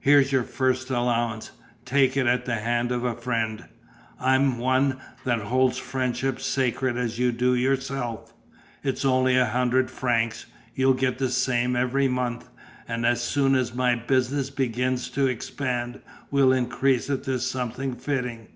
Here's 0.00 0.32
your 0.32 0.44
first 0.44 0.88
allowance; 0.88 1.50
take 1.84 2.16
it 2.16 2.26
at 2.26 2.46
the 2.46 2.54
hand 2.54 2.90
of 2.90 3.04
a 3.04 3.14
friend; 3.14 3.66
I'm 4.18 4.56
one 4.56 4.96
that 5.24 5.40
holds 5.40 5.76
friendship 5.76 6.40
sacred 6.40 6.96
as 6.96 7.18
you 7.18 7.32
do 7.32 7.54
yourself. 7.54 8.32
It's 8.82 9.04
only 9.04 9.36
a 9.36 9.44
hundred 9.44 9.90
francs; 9.90 10.46
you'll 10.74 10.94
get 10.94 11.18
the 11.18 11.28
same 11.28 11.76
every 11.76 12.08
month, 12.08 12.48
and 12.88 13.04
as 13.04 13.20
soon 13.22 13.54
as 13.54 13.74
my 13.74 13.94
business 13.94 14.48
begins 14.48 15.10
to 15.10 15.26
expand 15.26 16.00
we'll 16.30 16.52
increase 16.52 17.10
it 17.10 17.24
to 17.24 17.38
something 17.38 17.94
fitting. 17.94 18.48